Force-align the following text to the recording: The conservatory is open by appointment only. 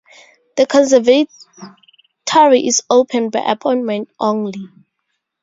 The 0.57 0.65
conservatory 0.65 1.27
is 2.65 2.81
open 2.89 3.29
by 3.29 3.41
appointment 3.41 4.09
only. 4.19 4.65